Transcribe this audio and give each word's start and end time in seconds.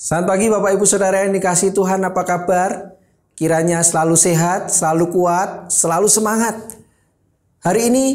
Selamat 0.00 0.32
pagi 0.32 0.48
Bapak 0.48 0.74
Ibu 0.80 0.88
Saudara 0.88 1.22
yang 1.28 1.36
dikasih 1.36 1.76
Tuhan 1.76 2.00
apa 2.00 2.24
kabar? 2.24 2.96
Kiranya 3.36 3.84
selalu 3.84 4.16
sehat, 4.16 4.72
selalu 4.72 5.12
kuat, 5.12 5.68
selalu 5.68 6.08
semangat. 6.08 6.56
Hari 7.60 7.92
ini 7.92 8.06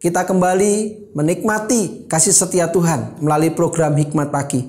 kita 0.00 0.24
kembali 0.24 1.12
menikmati 1.12 2.08
kasih 2.08 2.32
setia 2.32 2.72
Tuhan 2.72 3.20
melalui 3.20 3.52
program 3.52 3.92
Hikmat 3.92 4.32
Pagi. 4.32 4.64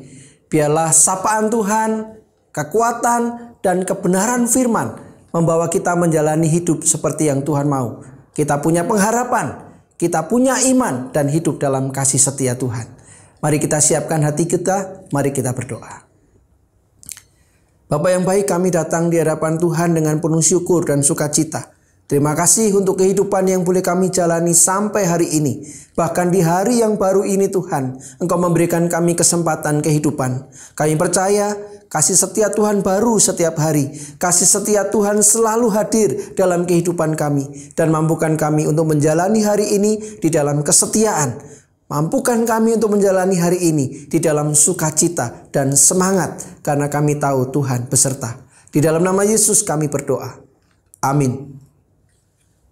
Biarlah 0.52 0.92
sapaan 0.92 1.48
Tuhan, 1.48 2.22
kekuatan, 2.52 3.56
dan 3.64 3.88
kebenaran 3.88 4.44
firman 4.44 5.00
membawa 5.32 5.72
kita 5.72 5.96
menjalani 5.96 6.52
hidup 6.52 6.84
seperti 6.84 7.32
yang 7.32 7.40
Tuhan 7.40 7.72
mau. 7.72 8.04
Kita 8.36 8.60
punya 8.60 8.84
pengharapan 8.84 9.63
kita 9.98 10.26
punya 10.30 10.62
iman, 10.72 11.10
dan 11.10 11.28
hidup 11.28 11.58
dalam 11.58 11.90
kasih 11.90 12.22
setia 12.22 12.54
Tuhan. 12.54 12.88
Mari 13.44 13.58
kita 13.60 13.84
siapkan 13.84 14.24
hati 14.24 14.48
kita, 14.48 15.10
mari 15.12 15.36
kita 15.36 15.52
berdoa. 15.52 16.08
Bapak 17.92 18.10
yang 18.10 18.24
baik 18.24 18.48
kami 18.48 18.72
datang 18.72 19.12
di 19.12 19.20
hadapan 19.20 19.60
Tuhan 19.60 19.94
dengan 19.94 20.18
penuh 20.24 20.42
syukur 20.42 20.88
dan 20.88 21.04
sukacita. 21.04 21.73
Terima 22.04 22.36
kasih 22.36 22.76
untuk 22.76 23.00
kehidupan 23.00 23.48
yang 23.48 23.64
boleh 23.64 23.80
kami 23.80 24.12
jalani 24.12 24.52
sampai 24.52 25.08
hari 25.08 25.28
ini. 25.34 25.64
Bahkan 25.96 26.30
di 26.30 26.44
hari 26.44 26.84
yang 26.84 27.00
baru 27.00 27.24
ini 27.24 27.48
Tuhan, 27.48 27.98
Engkau 28.20 28.38
memberikan 28.38 28.86
kami 28.92 29.16
kesempatan 29.16 29.80
kehidupan. 29.80 30.46
Kami 30.76 30.94
percaya 31.00 31.56
kasih 31.88 32.20
setia 32.20 32.52
Tuhan 32.52 32.84
baru 32.84 33.18
setiap 33.18 33.56
hari. 33.58 33.90
Kasih 34.20 34.46
setia 34.46 34.92
Tuhan 34.92 35.24
selalu 35.24 35.68
hadir 35.72 36.10
dalam 36.36 36.68
kehidupan 36.68 37.16
kami. 37.16 37.72
Dan 37.74 37.90
mampukan 37.90 38.36
kami 38.36 38.68
untuk 38.68 38.94
menjalani 38.94 39.42
hari 39.42 39.74
ini 39.80 40.20
di 40.20 40.28
dalam 40.28 40.62
kesetiaan 40.62 41.54
Mampukan 41.94 42.42
kami 42.42 42.74
untuk 42.74 42.98
menjalani 42.98 43.38
hari 43.38 43.70
ini 43.70 44.10
di 44.10 44.18
dalam 44.18 44.58
sukacita 44.58 45.46
dan 45.54 45.78
semangat 45.78 46.42
karena 46.66 46.90
kami 46.90 47.22
tahu 47.22 47.54
Tuhan 47.54 47.86
beserta. 47.86 48.34
Di 48.74 48.82
dalam 48.82 49.06
nama 49.06 49.22
Yesus 49.22 49.62
kami 49.62 49.94
berdoa. 49.94 50.42
Amin. 51.06 51.54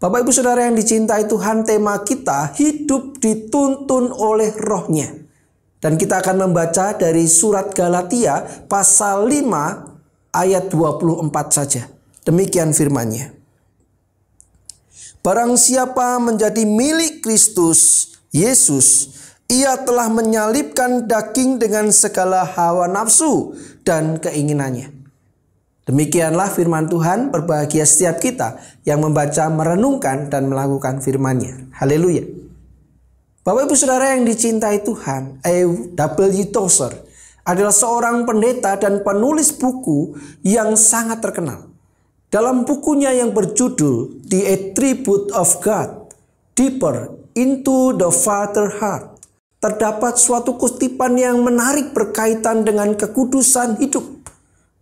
Bapak 0.02 0.26
Ibu 0.26 0.34
Saudara 0.34 0.66
yang 0.66 0.74
dicintai 0.74 1.30
Tuhan, 1.30 1.62
tema 1.62 2.02
kita 2.02 2.58
hidup 2.58 3.22
dituntun 3.22 4.10
oleh 4.10 4.50
rohnya. 4.58 5.14
Dan 5.78 5.94
kita 5.94 6.26
akan 6.26 6.50
membaca 6.50 6.98
dari 6.98 7.30
surat 7.30 7.70
Galatia 7.70 8.66
pasal 8.66 9.30
5 9.30 10.34
ayat 10.34 10.74
24 10.74 11.54
saja. 11.54 11.86
Demikian 12.26 12.74
firmannya. 12.74 13.30
Barang 15.22 15.54
siapa 15.54 16.18
menjadi 16.18 16.66
milik 16.66 17.22
Kristus, 17.22 18.10
Yesus, 18.34 19.14
ia 19.46 19.78
telah 19.86 20.10
menyalibkan 20.10 21.06
daging 21.06 21.62
dengan 21.62 21.94
segala 21.94 22.42
hawa 22.42 22.90
nafsu 22.90 23.54
dan 23.86 24.18
keinginannya. 24.18 25.01
Demikianlah 25.82 26.54
firman 26.54 26.86
Tuhan, 26.86 27.34
berbahagia 27.34 27.90
setiap 27.90 28.22
kita 28.22 28.62
yang 28.86 29.02
membaca, 29.02 29.50
merenungkan, 29.50 30.30
dan 30.30 30.46
melakukan 30.46 31.02
firman-Nya. 31.02 31.74
Haleluya. 31.74 32.22
Bapak 33.42 33.66
Ibu 33.66 33.74
Saudara 33.74 34.14
yang 34.14 34.22
dicintai 34.22 34.86
Tuhan, 34.86 35.42
A.W. 35.42 36.54
Tozer 36.54 36.94
adalah 37.42 37.74
seorang 37.74 38.30
pendeta 38.30 38.78
dan 38.78 39.02
penulis 39.02 39.50
buku 39.50 40.14
yang 40.46 40.78
sangat 40.78 41.26
terkenal. 41.26 41.66
Dalam 42.30 42.64
bukunya 42.64 43.10
yang 43.18 43.34
berjudul 43.34 44.22
The 44.30 44.42
Attribute 44.54 45.34
of 45.34 45.58
God, 45.66 46.14
Deeper 46.54 47.18
into 47.34 47.98
the 47.98 48.14
Father 48.14 48.70
Heart. 48.78 49.18
Terdapat 49.58 50.22
suatu 50.22 50.58
kutipan 50.62 51.18
yang 51.18 51.42
menarik 51.42 51.94
berkaitan 51.98 52.62
dengan 52.62 52.94
kekudusan 52.94 53.82
hidup. 53.82 54.21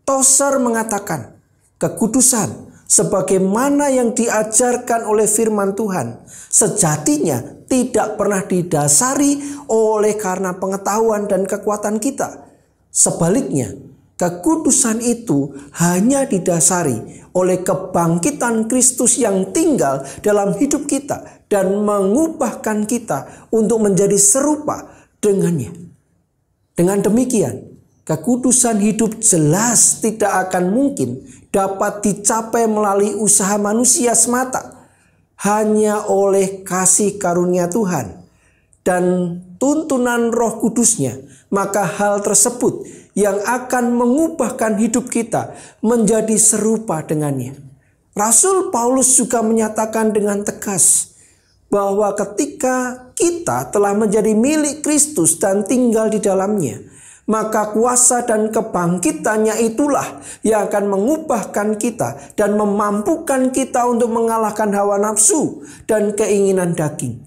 Toser 0.09 0.57
mengatakan, 0.57 1.37
kekudusan 1.77 2.73
sebagaimana 2.89 3.93
yang 3.93 4.17
diajarkan 4.17 5.05
oleh 5.05 5.29
firman 5.29 5.77
Tuhan 5.77 6.25
sejatinya 6.49 7.61
tidak 7.69 8.17
pernah 8.17 8.41
didasari 8.41 9.37
oleh 9.69 10.17
karena 10.17 10.57
pengetahuan 10.57 11.29
dan 11.29 11.45
kekuatan 11.45 12.01
kita. 12.01 12.41
Sebaliknya, 12.89 13.69
kekudusan 14.17 15.05
itu 15.05 15.53
hanya 15.77 16.25
didasari 16.25 17.29
oleh 17.37 17.61
kebangkitan 17.61 18.65
Kristus 18.65 19.21
yang 19.21 19.53
tinggal 19.53 20.09
dalam 20.25 20.57
hidup 20.57 20.89
kita 20.89 21.45
dan 21.53 21.85
mengubahkan 21.85 22.89
kita 22.89 23.29
untuk 23.53 23.85
menjadi 23.85 24.17
serupa 24.17 24.89
dengannya. 25.21 25.69
Dengan 26.73 26.97
demikian, 26.97 27.68
kekudusan 28.09 28.81
hidup 28.81 29.21
jelas 29.21 30.01
tidak 30.01 30.49
akan 30.49 30.73
mungkin 30.73 31.21
dapat 31.53 32.01
dicapai 32.01 32.65
melalui 32.65 33.13
usaha 33.13 33.53
manusia 33.61 34.17
semata, 34.17 34.89
hanya 35.45 36.09
oleh 36.09 36.65
kasih 36.65 37.21
karunia 37.21 37.69
Tuhan 37.69 38.25
dan 38.81 39.37
tuntunan 39.61 40.33
Roh 40.33 40.57
Kudusnya, 40.57 41.21
maka 41.53 41.85
hal 41.85 42.25
tersebut 42.25 42.89
yang 43.13 43.37
akan 43.45 43.93
mengubahkan 43.93 44.81
hidup 44.81 45.05
kita 45.13 45.53
menjadi 45.85 46.33
serupa 46.41 47.05
dengannya. 47.05 47.53
Rasul 48.17 48.73
Paulus 48.73 49.13
juga 49.15 49.45
menyatakan 49.45 50.09
dengan 50.09 50.41
tegas 50.41 51.13
bahwa 51.69 52.09
ketika 52.17 53.07
kita 53.13 53.69
telah 53.69 53.93
menjadi 53.93 54.33
milik 54.33 54.81
Kristus 54.81 55.37
dan 55.37 55.61
tinggal 55.61 56.09
di 56.09 56.17
dalamnya, 56.17 56.81
maka 57.29 57.69
kuasa 57.69 58.25
dan 58.25 58.49
kebangkitannya 58.49 59.61
itulah 59.69 60.17
yang 60.41 60.65
akan 60.65 60.89
mengubahkan 60.89 61.77
kita 61.77 62.33
dan 62.33 62.57
memampukan 62.57 63.53
kita 63.53 63.85
untuk 63.85 64.09
mengalahkan 64.09 64.73
hawa 64.73 64.97
nafsu 64.97 65.61
dan 65.85 66.17
keinginan 66.17 66.73
daging. 66.73 67.21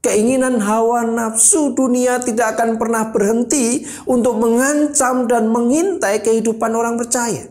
Keinginan 0.00 0.64
hawa 0.64 1.04
nafsu 1.04 1.76
dunia 1.76 2.22
tidak 2.24 2.56
akan 2.56 2.80
pernah 2.80 3.12
berhenti 3.12 3.84
untuk 4.08 4.38
mengancam 4.40 5.28
dan 5.28 5.52
mengintai 5.52 6.24
kehidupan 6.24 6.72
orang 6.72 6.96
percaya 6.96 7.44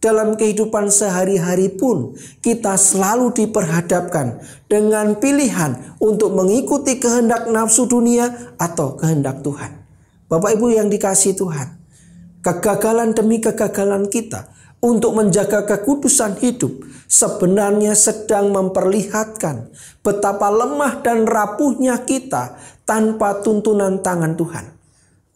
dalam 0.00 0.36
kehidupan 0.36 0.88
sehari-hari 0.88 1.68
pun 1.68 2.16
kita 2.40 2.80
selalu 2.80 3.36
diperhadapkan 3.36 4.40
dengan 4.68 5.16
pilihan 5.16 5.96
untuk 6.00 6.32
mengikuti 6.32 6.96
kehendak 6.96 7.52
nafsu 7.52 7.84
dunia 7.84 8.56
atau 8.56 8.96
kehendak 8.96 9.44
Tuhan. 9.44 9.83
Bapak 10.24 10.56
Ibu 10.56 10.72
yang 10.72 10.88
dikasih 10.88 11.36
Tuhan, 11.36 11.76
kegagalan 12.40 13.12
demi 13.12 13.44
kegagalan 13.44 14.08
kita 14.08 14.48
untuk 14.80 15.16
menjaga 15.16 15.68
kekudusan 15.68 16.40
hidup 16.40 16.80
sebenarnya 17.08 17.92
sedang 17.92 18.48
memperlihatkan 18.52 19.68
betapa 20.00 20.48
lemah 20.48 21.04
dan 21.04 21.28
rapuhnya 21.28 22.08
kita 22.08 22.56
tanpa 22.88 23.44
tuntunan 23.44 24.00
tangan 24.00 24.36
Tuhan. 24.36 24.64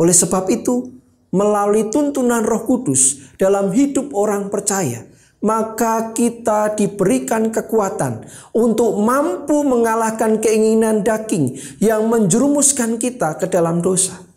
Oleh 0.00 0.16
sebab 0.16 0.48
itu, 0.52 0.92
melalui 1.32 1.92
tuntunan 1.92 2.44
Roh 2.44 2.64
Kudus 2.64 3.32
dalam 3.36 3.72
hidup 3.72 4.16
orang 4.16 4.48
percaya, 4.48 5.04
maka 5.44 6.16
kita 6.16 6.76
diberikan 6.76 7.48
kekuatan 7.52 8.24
untuk 8.56 8.96
mampu 9.00 9.64
mengalahkan 9.64 10.40
keinginan 10.40 11.04
daging 11.04 11.56
yang 11.80 12.08
menjerumuskan 12.08 13.00
kita 13.00 13.36
ke 13.36 13.48
dalam 13.48 13.84
dosa. 13.84 14.27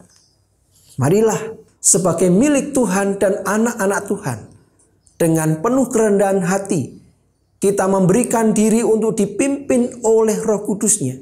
Marilah 1.00 1.40
sebagai 1.80 2.28
milik 2.28 2.76
Tuhan 2.76 3.22
dan 3.22 3.40
anak-anak 3.48 4.02
Tuhan 4.10 4.40
dengan 5.16 5.62
penuh 5.62 5.88
kerendahan 5.88 6.44
hati 6.44 7.02
kita 7.62 7.86
memberikan 7.86 8.58
diri 8.58 8.82
untuk 8.82 9.14
dipimpin 9.14 10.02
oleh 10.02 10.34
Roh 10.42 10.66
Kudusnya. 10.66 11.22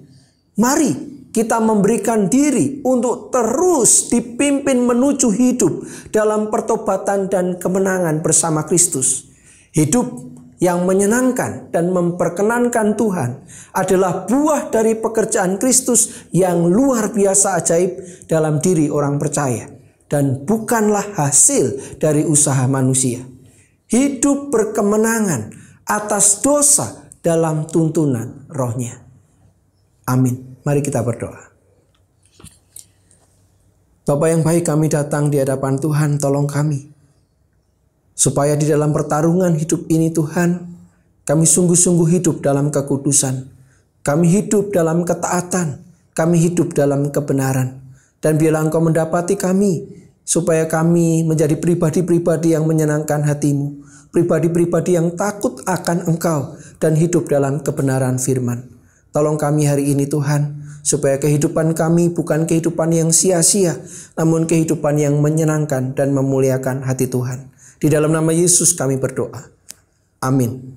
Mari 0.56 1.20
kita 1.36 1.60
memberikan 1.60 2.32
diri 2.32 2.80
untuk 2.88 3.30
terus 3.30 4.08
dipimpin 4.08 4.82
menuju 4.88 5.30
hidup 5.36 5.84
dalam 6.16 6.48
pertobatan 6.48 7.28
dan 7.28 7.60
kemenangan 7.60 8.24
bersama 8.24 8.64
Kristus. 8.64 9.30
Hidup 9.76 10.39
yang 10.60 10.84
menyenangkan 10.84 11.72
dan 11.72 11.96
memperkenankan 11.96 13.00
Tuhan 13.00 13.48
adalah 13.72 14.28
buah 14.28 14.68
dari 14.68 15.00
pekerjaan 15.00 15.56
Kristus 15.56 16.28
yang 16.36 16.68
luar 16.68 17.16
biasa 17.16 17.64
ajaib 17.64 17.92
dalam 18.28 18.60
diri 18.60 18.92
orang 18.92 19.16
percaya 19.16 19.72
dan 20.12 20.44
bukanlah 20.44 21.16
hasil 21.16 21.98
dari 21.98 22.28
usaha 22.28 22.68
manusia. 22.68 23.24
Hidup 23.90 24.54
berkemenangan 24.54 25.56
atas 25.88 26.44
dosa 26.46 27.10
dalam 27.24 27.66
tuntunan 27.66 28.46
rohnya. 28.52 29.02
Amin. 30.06 30.60
Mari 30.62 30.84
kita 30.84 31.02
berdoa. 31.02 31.50
Bapak 34.06 34.28
yang 34.30 34.42
baik 34.42 34.66
kami 34.66 34.90
datang 34.90 35.30
di 35.30 35.38
hadapan 35.38 35.78
Tuhan, 35.78 36.18
tolong 36.18 36.50
kami. 36.50 36.99
Supaya 38.20 38.60
di 38.60 38.68
dalam 38.68 38.92
pertarungan 38.92 39.56
hidup 39.56 39.88
ini 39.88 40.12
Tuhan, 40.12 40.68
kami 41.24 41.48
sungguh-sungguh 41.48 42.20
hidup 42.20 42.44
dalam 42.44 42.68
kekudusan. 42.68 43.48
Kami 44.04 44.28
hidup 44.28 44.76
dalam 44.76 45.08
ketaatan. 45.08 45.80
Kami 46.12 46.36
hidup 46.36 46.76
dalam 46.76 47.16
kebenaran. 47.16 47.80
Dan 48.20 48.36
biarlah 48.36 48.68
Engkau 48.68 48.84
mendapati 48.84 49.40
kami 49.40 49.88
supaya 50.28 50.68
kami 50.68 51.24
menjadi 51.24 51.56
pribadi-pribadi 51.56 52.52
yang 52.52 52.68
menyenangkan 52.68 53.24
hatimu, 53.24 53.88
pribadi-pribadi 54.12 55.00
yang 55.00 55.16
takut 55.16 55.64
akan 55.64 56.04
Engkau 56.12 56.60
dan 56.84 57.00
hidup 57.00 57.32
dalam 57.32 57.64
kebenaran 57.64 58.20
firman. 58.20 58.68
Tolong 59.16 59.40
kami 59.40 59.64
hari 59.64 59.96
ini 59.96 60.12
Tuhan, 60.12 60.60
supaya 60.84 61.18
kehidupan 61.18 61.72
kami 61.72 62.12
bukan 62.12 62.44
kehidupan 62.44 62.92
yang 62.92 63.10
sia-sia, 63.16 63.80
namun 64.20 64.44
kehidupan 64.44 65.00
yang 65.00 65.18
menyenangkan 65.24 65.96
dan 65.96 66.12
memuliakan 66.12 66.84
hati 66.84 67.08
Tuhan. 67.08 67.50
Di 67.80 67.88
dalam 67.88 68.12
nama 68.12 68.36
Yesus 68.36 68.76
kami 68.76 69.00
berdoa. 69.00 69.40
Amin. 70.20 70.76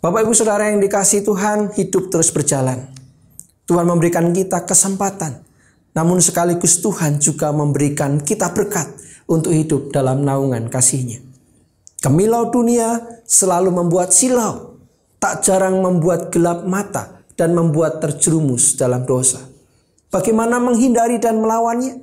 Bapak 0.00 0.24
Ibu 0.24 0.32
Saudara 0.32 0.72
yang 0.72 0.80
dikasih 0.80 1.20
Tuhan, 1.20 1.68
hidup 1.76 2.08
terus 2.08 2.32
berjalan. 2.32 2.88
Tuhan 3.68 3.84
memberikan 3.84 4.32
kita 4.32 4.64
kesempatan, 4.64 5.44
namun 5.92 6.20
sekaligus 6.24 6.80
Tuhan 6.80 7.20
juga 7.20 7.52
memberikan 7.52 8.20
kita 8.24 8.56
berkat 8.56 8.88
untuk 9.28 9.52
hidup 9.52 9.92
dalam 9.92 10.24
naungan 10.24 10.68
kasihnya. 10.72 11.20
Kemilau 12.00 12.52
dunia 12.52 13.00
selalu 13.24 13.72
membuat 13.72 14.12
silau, 14.12 14.80
tak 15.20 15.44
jarang 15.44 15.80
membuat 15.80 16.28
gelap 16.32 16.68
mata 16.68 17.24
dan 17.36 17.56
membuat 17.56 18.00
terjerumus 18.00 18.76
dalam 18.76 19.08
dosa. 19.08 19.40
Bagaimana 20.12 20.60
menghindari 20.60 21.16
dan 21.20 21.40
melawannya? 21.40 22.00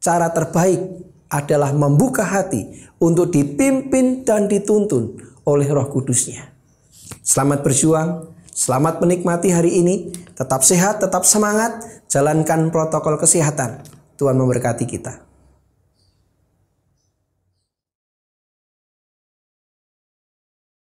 Cara 0.00 0.32
terbaik 0.32 0.80
adalah 1.28 1.74
membuka 1.74 2.22
hati 2.22 2.86
untuk 3.02 3.34
dipimpin 3.34 4.22
dan 4.22 4.46
dituntun 4.46 5.18
oleh 5.42 5.66
roh 5.66 5.86
kudusnya. 5.90 6.54
Selamat 7.26 7.66
berjuang, 7.66 8.30
selamat 8.54 9.02
menikmati 9.02 9.50
hari 9.50 9.82
ini, 9.82 10.14
tetap 10.38 10.62
sehat, 10.62 11.02
tetap 11.02 11.26
semangat, 11.26 11.82
jalankan 12.06 12.70
protokol 12.70 13.18
kesehatan. 13.18 13.82
Tuhan 14.16 14.38
memberkati 14.38 14.86
kita. 14.86 15.25